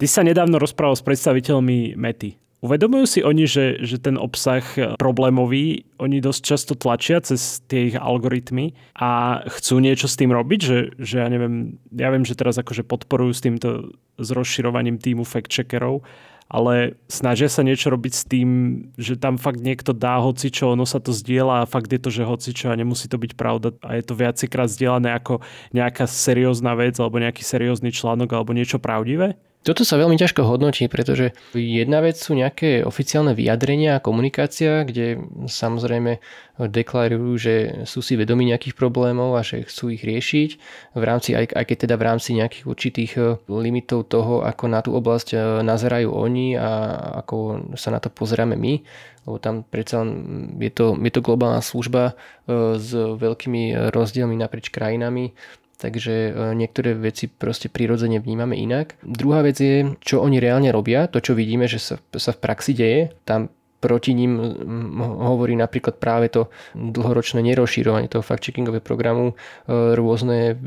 Ty 0.00 0.06
sa 0.08 0.24
nedávno 0.24 0.56
rozprával 0.56 0.96
s 0.96 1.04
predstaviteľmi 1.04 1.94
Mety. 1.96 2.40
Uvedomujú 2.60 3.04
si 3.08 3.20
oni, 3.24 3.48
že, 3.48 3.80
že 3.80 3.96
ten 3.96 4.20
obsah 4.20 4.60
problémový, 5.00 5.88
oni 5.96 6.20
dosť 6.20 6.40
často 6.44 6.72
tlačia 6.76 7.24
cez 7.24 7.64
tie 7.64 7.88
ich 7.88 7.96
algoritmy 7.96 8.76
a 9.00 9.40
chcú 9.48 9.80
niečo 9.80 10.04
s 10.04 10.20
tým 10.20 10.28
robiť, 10.28 10.60
že, 10.60 10.78
že 11.00 11.24
ja 11.24 11.28
neviem, 11.32 11.80
ja 11.88 12.12
viem, 12.12 12.20
že 12.20 12.36
teraz 12.36 12.60
akože 12.60 12.84
podporujú 12.84 13.32
s 13.32 13.40
týmto 13.40 13.68
s 14.20 14.28
rozširovaním 14.28 15.00
týmu 15.00 15.24
fact-checkerov, 15.24 16.04
ale 16.50 16.98
snažia 17.06 17.46
sa 17.46 17.62
niečo 17.62 17.94
robiť 17.94 18.12
s 18.12 18.26
tým, 18.26 18.48
že 18.98 19.14
tam 19.14 19.38
fakt 19.38 19.62
niekto 19.62 19.94
dá 19.94 20.18
hocičo, 20.18 20.74
ono 20.74 20.82
sa 20.82 20.98
to 20.98 21.14
zdieľa 21.14 21.62
a 21.62 21.70
fakt 21.70 21.94
je 21.94 22.02
to, 22.02 22.10
že 22.10 22.26
hocičo 22.26 22.74
a 22.74 22.78
nemusí 22.78 23.06
to 23.06 23.22
byť 23.22 23.38
pravda 23.38 23.70
a 23.86 23.94
je 23.94 24.02
to 24.02 24.18
viacejkrát 24.18 24.66
zdieľané 24.66 25.14
ako 25.14 25.38
nejaká 25.70 26.10
seriózna 26.10 26.74
vec 26.74 26.98
alebo 26.98 27.22
nejaký 27.22 27.46
seriózny 27.46 27.94
článok 27.94 28.34
alebo 28.34 28.50
niečo 28.50 28.82
pravdivé? 28.82 29.38
Toto 29.60 29.84
sa 29.84 30.00
veľmi 30.00 30.16
ťažko 30.16 30.48
hodnotí, 30.48 30.88
pretože 30.88 31.36
jedna 31.52 32.00
vec 32.00 32.16
sú 32.16 32.32
nejaké 32.32 32.80
oficiálne 32.80 33.36
vyjadrenia 33.36 34.00
a 34.00 34.02
komunikácia, 34.02 34.88
kde 34.88 35.20
samozrejme 35.52 36.16
deklarujú, 36.56 37.30
že 37.36 37.54
sú 37.84 38.00
si 38.00 38.16
vedomi 38.16 38.48
nejakých 38.48 38.72
problémov 38.72 39.36
a 39.36 39.44
že 39.44 39.68
chcú 39.68 39.92
ich 39.92 40.00
riešiť, 40.00 40.50
v 40.96 41.04
rámci, 41.04 41.36
aj, 41.36 41.52
aj 41.52 41.64
keď 41.68 41.76
teda 41.76 41.94
v 42.00 42.06
rámci 42.08 42.30
nejakých 42.40 42.64
určitých 42.64 43.12
eh, 43.20 43.24
limitov 43.52 44.08
toho, 44.08 44.48
ako 44.48 44.64
na 44.64 44.80
tú 44.80 44.96
oblasť 44.96 45.28
eh, 45.36 45.40
nazerajú 45.60 46.08
oni 46.08 46.56
a 46.56 46.70
ako 47.20 47.68
sa 47.76 47.92
na 47.92 48.00
to 48.00 48.08
pozeráme 48.08 48.56
my, 48.56 48.80
lebo 49.28 49.36
tam 49.36 49.60
predsa 49.68 50.08
je 50.56 50.72
to, 50.72 50.96
je 50.96 51.12
to 51.12 51.20
globálna 51.20 51.60
služba 51.60 52.16
eh, 52.16 52.80
s 52.80 52.96
veľkými 52.96 53.92
rozdielmi 53.92 54.40
naprieč 54.40 54.72
krajinami, 54.72 55.36
takže 55.80 56.12
e, 56.12 56.30
niektoré 56.52 56.92
veci 56.92 57.26
proste 57.26 57.72
prirodzene 57.72 58.20
vnímame 58.20 58.54
inak. 58.60 59.00
Druhá 59.00 59.40
vec 59.40 59.56
je, 59.56 59.96
čo 60.04 60.20
oni 60.20 60.36
reálne 60.36 60.68
robia, 60.68 61.08
to 61.08 61.24
čo 61.24 61.32
vidíme, 61.32 61.64
že 61.64 61.80
sa, 61.80 61.96
sa 62.14 62.36
v 62.36 62.38
praxi 62.44 62.76
deje, 62.76 63.16
tam 63.24 63.48
proti 63.80 64.12
ním 64.12 64.36
hovorí 65.00 65.56
napríklad 65.56 65.96
práve 65.96 66.28
to 66.28 66.52
dlhoročné 66.76 67.40
nerozšírovanie 67.40 68.12
toho 68.12 68.20
fact-checkingového 68.20 68.84
programu, 68.84 69.32
e, 69.32 69.96
rôzne 69.96 70.60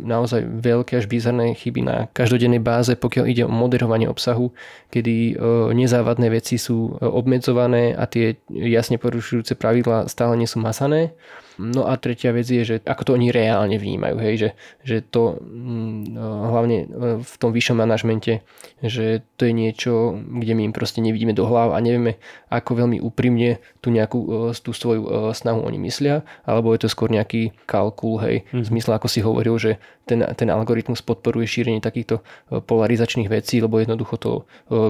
naozaj 0.00 0.48
veľké 0.48 1.04
až 1.04 1.06
bizarné 1.06 1.52
chyby 1.52 1.84
na 1.84 1.96
každodennej 2.16 2.64
báze, 2.64 2.96
pokiaľ 2.96 3.24
ide 3.28 3.44
o 3.44 3.52
moderovanie 3.52 4.08
obsahu, 4.08 4.50
kedy 4.88 5.14
e, 5.14 5.44
nezávadné 5.76 6.32
veci 6.32 6.56
sú 6.56 6.96
obmedzované 6.98 7.92
a 7.92 8.08
tie 8.08 8.40
jasne 8.48 8.96
porušujúce 8.96 9.60
pravidlá 9.60 10.08
stále 10.08 10.40
nie 10.40 10.48
sú 10.48 10.58
masané. 10.64 11.12
No 11.58 11.86
a 11.86 11.94
tretia 11.94 12.34
vec 12.34 12.50
je, 12.50 12.62
že 12.66 12.76
ako 12.82 13.02
to 13.06 13.10
oni 13.14 13.30
reálne 13.30 13.78
vnímajú, 13.78 14.16
hej, 14.18 14.34
že, 14.34 14.50
že 14.82 14.96
to 15.06 15.38
mm, 15.38 16.10
no, 16.10 16.50
hlavne 16.50 16.78
e, 16.82 16.86
v 17.22 17.34
tom 17.38 17.54
vyššom 17.54 17.78
manažmente, 17.78 18.42
že 18.82 19.22
to 19.38 19.46
je 19.46 19.52
niečo, 19.54 20.18
kde 20.18 20.52
my 20.58 20.62
im 20.66 20.74
proste 20.74 20.98
nevidíme 20.98 21.30
do 21.30 21.46
hlav 21.46 21.70
a 21.70 21.78
nevieme, 21.78 22.18
ako 22.50 22.86
veľmi 22.86 22.98
úprimne 22.98 23.62
tú 23.78 23.94
nejakú 23.94 24.50
e, 24.50 24.58
tú 24.58 24.74
svoju 24.74 25.02
e, 25.06 25.10
snahu 25.30 25.62
oni 25.62 25.78
myslia, 25.86 26.26
alebo 26.42 26.74
je 26.74 26.86
to 26.86 26.88
skôr 26.90 27.06
nejaký 27.06 27.54
kalkul, 27.70 28.18
hej, 28.18 28.42
mm. 28.50 28.66
v 28.66 28.70
zmysle 28.74 28.98
ako 28.98 29.06
si 29.06 29.22
hovoril, 29.22 29.54
že 29.54 29.78
ten, 30.10 30.26
ten 30.34 30.50
algoritmus 30.50 31.06
podporuje 31.06 31.46
šírenie 31.46 31.80
takýchto 31.80 32.20
polarizačných 32.50 33.30
vecí, 33.30 33.62
lebo 33.62 33.80
jednoducho 33.80 34.14
to 34.20 34.30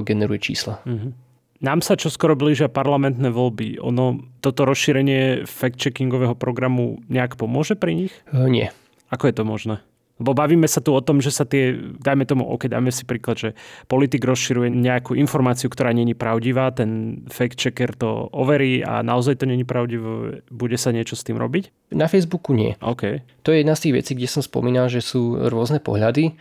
generuje 0.03 0.51
čísla. 0.51 0.83
Mm-hmm. 0.83 1.24
Nám 1.65 1.81
sa 1.81 1.97
čoskoro 1.97 2.37
blížia 2.37 2.69
parlamentné 2.69 3.33
voľby. 3.33 3.81
Ono, 3.81 4.21
toto 4.37 4.69
rozšírenie 4.69 5.49
fact-checkingového 5.49 6.37
programu 6.37 7.01
nejak 7.09 7.41
pomôže 7.41 7.73
pri 7.73 8.05
nich? 8.05 8.13
Uh, 8.29 8.45
nie. 8.45 8.69
Ako 9.09 9.25
je 9.25 9.33
to 9.33 9.43
možné? 9.49 9.75
Lebo 10.21 10.37
bavíme 10.37 10.69
sa 10.69 10.79
tu 10.79 10.93
o 10.93 11.01
tom, 11.01 11.25
že 11.25 11.33
sa 11.33 11.43
tie, 11.43 11.73
dajme 11.75 12.23
tomu, 12.29 12.45
ok, 12.45 12.69
dajme 12.69 12.93
si 12.93 13.03
príklad, 13.03 13.35
že 13.41 13.49
politik 13.89 14.23
rozširuje 14.23 14.71
nejakú 14.71 15.17
informáciu, 15.17 15.67
ktorá 15.67 15.89
není 15.91 16.13
pravdivá, 16.13 16.69
ten 16.69 17.25
fact-checker 17.33 17.97
to 17.97 18.29
overí 18.29 18.85
a 18.85 19.01
naozaj 19.01 19.41
to 19.41 19.49
není 19.49 19.65
pravdivé, 19.65 20.45
bude 20.53 20.77
sa 20.77 20.93
niečo 20.93 21.17
s 21.17 21.25
tým 21.25 21.35
robiť? 21.35 21.91
Na 21.97 22.05
Facebooku 22.05 22.53
nie. 22.53 22.77
Okay. 22.79 23.25
To 23.43 23.51
je 23.51 23.65
jedna 23.65 23.73
z 23.73 23.89
tých 23.89 24.05
vecí, 24.05 24.11
kde 24.13 24.29
som 24.29 24.45
spomínal, 24.45 24.87
že 24.87 25.03
sú 25.03 25.35
rôzne 25.49 25.81
pohľady. 25.81 26.37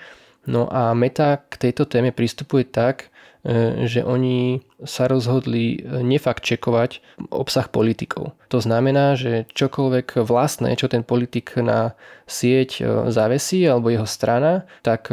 No 0.47 0.69
a 0.69 0.93
Meta 0.93 1.40
k 1.40 1.57
tejto 1.57 1.88
téme 1.88 2.14
pristupuje 2.14 2.69
tak, 2.69 3.11
E, 3.45 3.85
že 3.85 4.00
oni 4.00 4.64
sa 4.85 5.11
rozhodli 5.11 5.81
e, 5.81 6.05
nefakt 6.05 6.45
čekovať 6.45 7.03
obsah 7.33 7.67
politikov. 7.69 8.37
To 8.49 8.59
znamená, 8.62 9.19
že 9.19 9.49
čokoľvek 9.53 10.23
vlastné, 10.23 10.79
čo 10.79 10.87
ten 10.87 11.03
politik 11.03 11.57
na 11.59 11.99
sieť 12.29 12.71
e, 12.79 12.83
zavesí 13.11 13.64
alebo 13.67 13.91
jeho 13.91 14.07
strana, 14.07 14.64
tak 14.87 15.11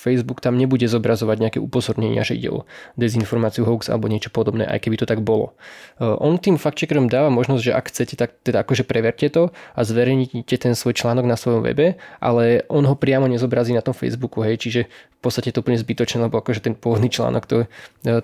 Facebook 0.00 0.40
tam 0.40 0.56
nebude 0.56 0.88
zobrazovať 0.88 1.36
nejaké 1.36 1.58
upozornenia, 1.60 2.24
že 2.24 2.40
ide 2.40 2.48
o 2.48 2.64
dezinformáciu, 2.96 3.68
hoax 3.68 3.92
alebo 3.92 4.08
niečo 4.08 4.32
podobné, 4.32 4.64
aj 4.64 4.80
keby 4.88 4.96
to 4.96 5.04
tak 5.04 5.20
bolo. 5.20 5.52
E, 6.00 6.08
on 6.08 6.40
tým 6.40 6.56
fact-checkerom 6.56 7.12
dáva 7.12 7.28
možnosť, 7.28 7.60
že 7.60 7.76
ak 7.76 7.92
chcete, 7.92 8.14
tak 8.16 8.40
teda 8.40 8.64
akože 8.64 8.88
preverte 8.88 9.28
to 9.28 9.52
a 9.76 9.80
zverejnite 9.84 10.56
ten 10.56 10.72
svoj 10.72 10.96
článok 10.96 11.28
na 11.28 11.36
svojom 11.36 11.60
webe, 11.60 12.00
ale 12.16 12.64
on 12.72 12.88
ho 12.88 12.96
priamo 12.96 13.28
nezobrazí 13.28 13.76
na 13.76 13.84
tom 13.84 13.92
Facebooku, 13.92 14.40
hej, 14.40 14.56
čiže 14.56 14.88
v 14.88 15.20
podstate 15.20 15.52
to 15.52 15.60
úplne 15.60 15.76
zbytočné, 15.76 16.32
lebo 16.32 16.40
akože 16.40 16.64
ten 16.64 16.72
pôvodný 16.72 17.12
článok 17.12 17.44
toho, 17.44 17.62
e, 18.08 18.16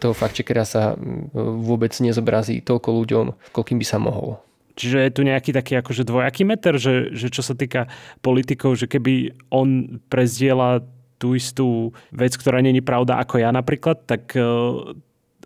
fact-checkera 0.47 0.65
sa 0.65 0.95
vôbec 1.35 1.91
nezobrazí 1.99 2.62
toľko 2.62 2.88
ľuďom, 3.03 3.26
koľkým 3.50 3.79
by 3.83 3.87
sa 3.87 3.99
mohol. 3.99 4.38
Čiže 4.76 4.99
je 5.09 5.12
tu 5.12 5.23
nejaký 5.25 5.50
taký 5.57 5.81
akože 5.81 6.05
dvojaký 6.05 6.45
meter, 6.45 6.76
že, 6.76 7.11
že 7.17 7.33
čo 7.33 7.41
sa 7.41 7.57
týka 7.57 7.88
politikov, 8.21 8.76
že 8.76 8.87
keby 8.87 9.33
on 9.49 9.99
prezdiela 10.12 10.85
tú 11.17 11.33
istú 11.33 11.97
vec, 12.12 12.37
ktorá 12.37 12.61
není 12.61 12.85
pravda 12.85 13.17
ako 13.17 13.41
ja 13.41 13.49
napríklad, 13.49 14.05
tak 14.05 14.37
uh, 14.37 14.93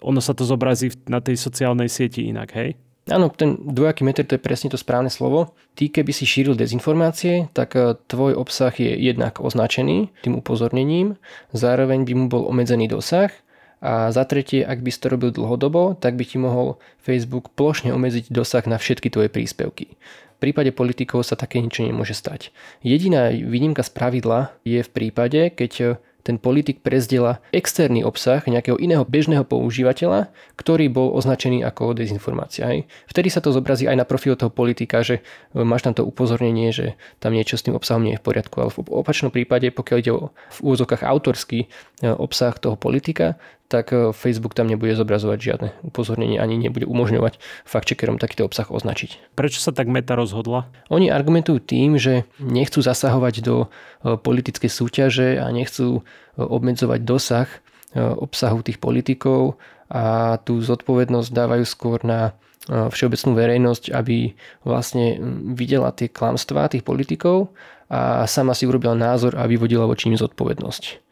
ono 0.02 0.21
sa 0.21 0.35
to 0.35 0.42
zobrazí 0.42 0.90
na 1.07 1.23
tej 1.23 1.38
sociálnej 1.38 1.87
sieti 1.87 2.26
inak, 2.26 2.50
hej? 2.59 2.75
Áno, 3.07 3.30
ten 3.30 3.54
dvojaký 3.54 4.02
meter 4.02 4.26
to 4.26 4.35
je 4.35 4.42
presne 4.42 4.71
to 4.71 4.78
správne 4.78 5.11
slovo. 5.11 5.54
Ty, 5.78 5.95
keby 5.95 6.11
si 6.11 6.26
šíril 6.26 6.54
dezinformácie, 6.54 7.50
tak 7.57 7.75
e, 7.75 7.97
tvoj 8.07 8.38
obsah 8.38 8.71
je 8.71 8.92
jednak 8.92 9.40
označený 9.40 10.14
tým 10.23 10.38
upozornením, 10.38 11.19
zároveň 11.50 12.07
by 12.07 12.12
mu 12.14 12.26
bol 12.30 12.47
obmedzený 12.47 12.87
dosah 12.87 13.33
a 13.80 14.12
za 14.12 14.28
tretie, 14.28 14.60
ak 14.60 14.84
by 14.84 14.90
si 14.92 15.00
to 15.00 15.08
robil 15.08 15.32
dlhodobo, 15.32 15.96
tak 15.96 16.20
by 16.20 16.25
ti 16.28 16.37
mohol 16.37 16.76
Facebook 17.00 17.52
plošne 17.56 17.92
obmedziť 17.96 18.28
dosah 18.28 18.64
na 18.68 18.76
všetky 18.76 19.08
tvoje 19.08 19.32
príspevky 19.32 19.96
prípade 20.40 20.72
politikov 20.72 21.20
sa 21.22 21.37
také 21.37 21.60
niečo 21.60 21.84
nemôže 21.84 22.16
stať. 22.16 22.49
Jediná 22.80 23.28
výnimka 23.28 23.84
z 23.84 23.92
pravidla 23.92 24.56
je 24.64 24.80
v 24.80 24.88
prípade, 24.88 25.52
keď 25.52 26.00
ten 26.20 26.37
politik 26.37 26.84
prezdiela 26.84 27.40
externý 27.50 28.04
obsah 28.04 28.44
nejakého 28.44 28.76
iného 28.76 29.08
bežného 29.08 29.44
používateľa, 29.44 30.28
ktorý 30.56 30.92
bol 30.92 31.16
označený 31.16 31.64
ako 31.64 31.96
dezinformácia. 31.96 32.68
Hej. 32.68 32.84
Vtedy 33.08 33.32
sa 33.32 33.40
to 33.40 33.56
zobrazí 33.56 33.88
aj 33.88 33.96
na 33.96 34.04
profil 34.04 34.37
toho 34.37 34.52
politika, 34.52 35.00
že 35.00 35.25
e, 35.56 35.64
máš 35.64 35.88
tam 35.88 35.96
to 35.96 36.04
upozornenie, 36.04 36.70
že 36.76 37.00
tam 37.18 37.32
niečo 37.32 37.56
s 37.56 37.64
tým 37.64 37.76
obsahom 37.76 38.04
nie 38.04 38.16
je 38.16 38.20
v 38.20 38.26
poriadku. 38.30 38.56
Ale 38.60 38.68
v 38.68 38.78
opačnom 38.92 39.32
prípade, 39.32 39.72
pokiaľ 39.72 39.96
ide 39.96 40.12
o 40.12 40.28
v 40.30 40.58
úvozokách 40.60 41.02
autorský 41.02 41.64
e, 41.64 41.68
obsah 42.12 42.52
toho 42.60 42.76
politika, 42.76 43.40
tak 43.71 43.95
e, 43.95 44.11
Facebook 44.11 44.59
tam 44.59 44.67
nebude 44.67 44.99
zobrazovať 44.99 45.39
žiadne 45.39 45.69
upozornenie 45.87 46.43
ani 46.43 46.59
nebude 46.59 46.91
umožňovať 46.91 47.39
fact-checkerom 47.62 48.19
takýto 48.19 48.43
obsah 48.43 48.67
označiť. 48.67 49.39
Prečo 49.39 49.62
sa 49.62 49.71
tak 49.71 49.87
Meta 49.87 50.19
rozhodla? 50.19 50.67
Oni 50.91 51.07
argumentujú 51.07 51.62
tým, 51.62 51.95
že 51.95 52.27
nechcú 52.43 52.83
zasahovať 52.83 53.47
do 53.47 53.71
politickej 54.03 54.67
súťaže 54.67 55.39
a 55.39 55.47
nechcú 55.55 56.03
obmedzovať 56.35 57.00
dosah 57.07 57.49
obsahu 57.95 58.62
tých 58.67 58.83
politikov 58.83 59.59
a 59.91 60.39
tú 60.43 60.62
zodpovednosť 60.62 61.31
dávajú 61.31 61.65
skôr 61.67 61.99
na 62.07 62.35
všeobecnú 62.71 63.35
verejnosť, 63.35 63.91
aby 63.91 64.39
vlastne 64.62 65.19
videla 65.59 65.91
tie 65.91 66.07
klamstvá 66.07 66.71
tých 66.71 66.87
politikov 66.87 67.50
a 67.91 68.23
sama 68.31 68.55
si 68.55 68.71
urobila 68.71 68.95
názor 68.95 69.35
a 69.35 69.50
vyvodila 69.50 69.91
voči 69.91 70.07
nim 70.07 70.21
zodpovednosť. 70.21 71.10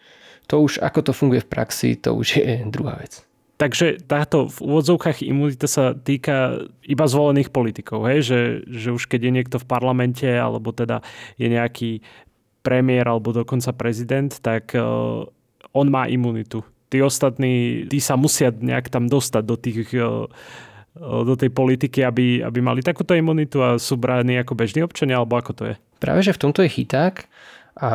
To 0.49 0.64
už 0.64 0.81
ako 0.81 1.00
to 1.09 1.12
funguje 1.12 1.45
v 1.45 1.50
praxi, 1.52 1.97
to 1.97 2.17
už 2.17 2.40
je 2.40 2.64
druhá 2.69 2.97
vec. 3.00 3.25
Takže 3.59 4.07
táto 4.07 4.47
v 4.47 4.59
úvodzovkách 4.71 5.26
imunita 5.26 5.67
sa 5.67 5.90
týka 5.90 6.62
iba 6.87 7.05
zvolených 7.11 7.50
politikov, 7.50 8.07
hej? 8.07 8.23
Že, 8.23 8.40
že 8.71 8.88
už 8.95 9.11
keď 9.11 9.21
je 9.28 9.33
niekto 9.35 9.57
v 9.59 9.67
parlamente 9.67 10.31
alebo 10.31 10.71
teda 10.71 11.02
je 11.37 11.50
nejaký 11.50 11.90
premiér 12.62 13.11
alebo 13.11 13.35
dokonca 13.35 13.75
prezident, 13.75 14.31
tak 14.31 14.78
uh, 14.78 15.26
on 15.75 15.87
má 15.90 16.07
imunitu. 16.07 16.62
Tí 16.87 17.02
ostatní, 17.02 17.85
tí 17.90 17.99
sa 17.99 18.14
musia 18.14 18.55
nejak 18.55 18.95
tam 18.95 19.11
dostať 19.11 19.43
do 19.43 19.57
tých 19.59 19.90
uh, 19.99 20.31
do 20.99 21.35
tej 21.38 21.50
politiky, 21.55 22.02
aby, 22.02 22.43
aby 22.43 22.59
mali 22.59 22.83
takúto 22.83 23.14
imunitu 23.14 23.62
a 23.62 23.78
sú 23.78 23.95
bráni 23.95 24.38
ako 24.43 24.59
bežní 24.59 24.83
občania, 24.83 25.19
alebo 25.19 25.38
ako 25.38 25.52
to 25.55 25.62
je? 25.71 25.75
Práve, 26.02 26.26
že 26.26 26.35
v 26.35 26.43
tomto 26.43 26.62
je 26.67 26.75
chyták 26.75 27.31
a 27.78 27.90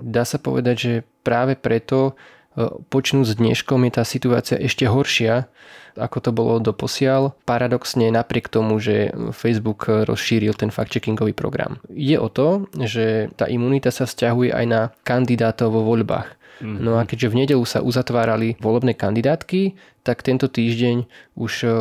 dá 0.00 0.24
sa 0.24 0.40
povedať, 0.40 0.76
že 0.76 0.92
práve 1.26 1.58
preto 1.58 2.14
e, 2.54 2.70
počnúť 2.70 3.26
s 3.26 3.34
dneškom 3.34 3.82
je 3.82 3.92
tá 3.98 4.06
situácia 4.06 4.54
ešte 4.62 4.86
horšia, 4.86 5.50
ako 5.98 6.18
to 6.22 6.30
bolo 6.30 6.54
doposiaľ. 6.62 7.34
Paradoxne 7.42 8.06
napriek 8.14 8.46
tomu, 8.46 8.78
že 8.78 9.10
Facebook 9.34 9.90
rozšíril 9.90 10.54
ten 10.54 10.70
fact-checkingový 10.70 11.34
program. 11.34 11.82
Je 11.90 12.14
o 12.14 12.30
to, 12.30 12.70
že 12.78 13.34
tá 13.34 13.50
imunita 13.50 13.90
sa 13.90 14.06
vzťahuje 14.06 14.54
aj 14.54 14.66
na 14.70 14.80
kandidátov 15.02 15.74
vo 15.74 15.82
voľbách. 15.82 16.38
Mm-hmm. 16.56 16.80
No 16.80 16.96
a 16.96 17.04
keďže 17.04 17.28
v 17.28 17.38
nedelu 17.44 17.64
sa 17.68 17.84
uzatvárali 17.84 18.56
volebné 18.64 18.96
kandidátky, 18.96 19.76
tak 20.06 20.22
tento 20.22 20.46
týždeň 20.46 21.04
už 21.34 21.52
uh, 21.66 21.72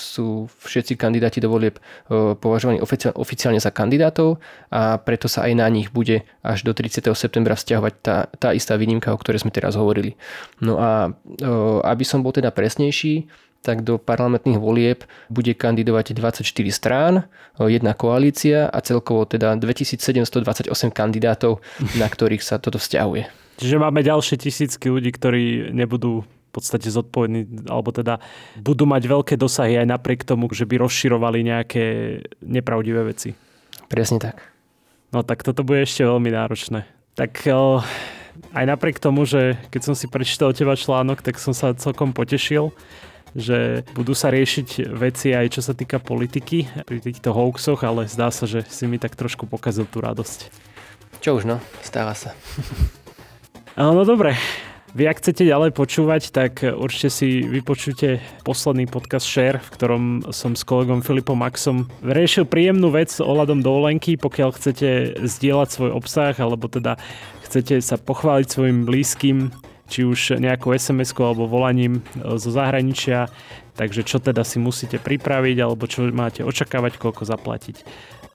sú 0.00 0.48
všetci 0.64 0.96
kandidáti 0.96 1.38
do 1.38 1.52
volieb 1.52 1.76
uh, 1.78 2.32
považovaní 2.32 2.80
oficiálne, 3.14 3.60
za 3.60 3.68
kandidátov 3.68 4.40
a 4.72 4.96
preto 4.96 5.28
sa 5.28 5.44
aj 5.44 5.52
na 5.54 5.68
nich 5.68 5.92
bude 5.92 6.24
až 6.40 6.64
do 6.64 6.72
30. 6.72 7.04
septembra 7.12 7.52
vzťahovať 7.52 7.94
tá, 8.00 8.16
tá 8.40 8.48
istá 8.56 8.74
výnimka, 8.80 9.12
o 9.12 9.20
ktorej 9.20 9.44
sme 9.44 9.52
teraz 9.52 9.76
hovorili. 9.76 10.16
No 10.64 10.80
a 10.80 11.12
uh, 11.12 11.78
aby 11.84 12.02
som 12.08 12.24
bol 12.24 12.32
teda 12.32 12.48
presnejší, 12.50 13.28
tak 13.62 13.86
do 13.86 13.94
parlamentných 13.94 14.58
volieb 14.58 15.06
bude 15.30 15.54
kandidovať 15.54 16.18
24 16.18 16.42
strán, 16.74 17.30
jedna 17.62 17.94
koalícia 17.94 18.66
a 18.66 18.82
celkovo 18.82 19.22
teda 19.22 19.54
2728 19.54 20.66
kandidátov, 20.90 21.62
na 21.94 22.10
ktorých 22.10 22.42
sa 22.42 22.58
toto 22.58 22.82
vzťahuje. 22.82 23.41
Čiže 23.60 23.76
máme 23.80 24.00
ďalšie 24.00 24.36
tisícky 24.40 24.88
ľudí, 24.88 25.12
ktorí 25.12 25.74
nebudú 25.74 26.24
v 26.24 26.50
podstate 26.52 26.92
zodpovední, 26.92 27.68
alebo 27.72 27.96
teda 27.96 28.20
budú 28.60 28.84
mať 28.84 29.02
veľké 29.08 29.34
dosahy 29.40 29.80
aj 29.80 29.88
napriek 29.88 30.28
tomu, 30.28 30.52
že 30.52 30.68
by 30.68 30.84
rozširovali 30.84 31.48
nejaké 31.48 31.84
nepravdivé 32.44 33.08
veci. 33.08 33.32
Presne 33.88 34.20
tak. 34.20 34.36
No 35.12 35.24
tak 35.24 35.44
toto 35.44 35.64
bude 35.64 35.84
ešte 35.84 36.04
veľmi 36.04 36.28
náročné. 36.28 36.84
Tak 37.16 37.44
aj 38.52 38.64
napriek 38.64 39.00
tomu, 39.00 39.24
že 39.24 39.56
keď 39.72 39.80
som 39.92 39.94
si 39.96 40.08
prečítal 40.08 40.52
teba 40.52 40.76
článok, 40.76 41.24
tak 41.24 41.40
som 41.40 41.56
sa 41.56 41.72
celkom 41.76 42.12
potešil 42.12 42.72
že 43.32 43.88
budú 43.96 44.12
sa 44.12 44.28
riešiť 44.28 44.92
veci 44.92 45.32
aj 45.32 45.56
čo 45.56 45.64
sa 45.64 45.72
týka 45.72 45.96
politiky 45.96 46.68
pri 46.84 47.00
týchto 47.00 47.32
hoaxoch, 47.32 47.80
ale 47.80 48.04
zdá 48.04 48.28
sa, 48.28 48.44
že 48.44 48.60
si 48.68 48.84
mi 48.84 49.00
tak 49.00 49.16
trošku 49.16 49.48
pokazil 49.48 49.88
tú 49.88 50.04
radosť. 50.04 50.52
Čo 51.24 51.40
už 51.40 51.48
no, 51.48 51.56
stáva 51.80 52.12
sa. 52.12 52.36
no 53.76 54.02
dobre, 54.04 54.36
vy 54.92 55.08
ak 55.08 55.24
chcete 55.24 55.48
ďalej 55.48 55.72
počúvať, 55.72 56.22
tak 56.28 56.60
určite 56.60 57.08
si 57.08 57.40
vypočujte 57.40 58.20
posledný 58.44 58.84
podcast 58.84 59.24
Share, 59.24 59.56
v 59.56 59.72
ktorom 59.72 60.04
som 60.28 60.52
s 60.52 60.68
kolegom 60.68 61.00
Filipom 61.00 61.40
Maxom 61.40 61.88
riešil 62.04 62.44
príjemnú 62.44 62.92
vec 62.92 63.08
ohľadom 63.16 63.64
dovolenky, 63.64 64.20
pokiaľ 64.20 64.52
chcete 64.52 65.16
zdieľať 65.24 65.68
svoj 65.72 65.90
obsah, 65.96 66.36
alebo 66.36 66.68
teda 66.68 67.00
chcete 67.48 67.80
sa 67.80 67.96
pochváliť 67.96 68.48
svojim 68.52 68.84
blízkym 68.84 69.48
či 69.88 70.08
už 70.08 70.40
nejakou 70.40 70.72
sms 70.72 71.12
alebo 71.20 71.44
volaním 71.44 72.00
e, 72.00 72.36
zo 72.40 72.48
zahraničia, 72.48 73.28
takže 73.76 74.04
čo 74.04 74.20
teda 74.20 74.40
si 74.40 74.56
musíte 74.56 74.96
pripraviť 74.96 75.56
alebo 75.60 75.84
čo 75.84 76.08
máte 76.12 76.40
očakávať, 76.44 76.96
koľko 76.96 77.28
zaplatiť. 77.28 77.76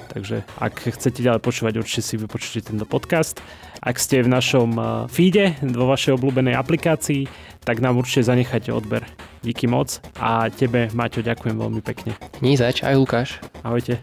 Takže 0.08 0.48
ak 0.58 0.90
chcete 0.90 1.20
ďalej 1.22 1.42
počúvať, 1.44 1.74
určite 1.78 2.04
si 2.04 2.16
vypočujte 2.16 2.72
tento 2.74 2.88
podcast. 2.88 3.40
Ak 3.84 4.02
ste 4.02 4.26
v 4.26 4.32
našom 4.32 4.70
e, 4.76 4.82
feede, 5.12 5.54
vo 5.62 5.86
vašej 5.92 6.18
obľúbenej 6.18 6.58
aplikácii, 6.58 7.30
tak 7.62 7.84
nám 7.84 8.00
určite 8.00 8.26
zanechajte 8.26 8.74
odber. 8.74 9.06
Díky 9.46 9.70
moc 9.70 10.02
a 10.18 10.50
tebe, 10.50 10.90
Maťo, 10.96 11.22
ďakujem 11.22 11.56
veľmi 11.60 11.82
pekne. 11.86 12.18
Ní 12.42 12.58
zač, 12.58 12.82
aj 12.82 12.96
Lukáš. 12.98 13.30
Ahojte. 13.62 14.02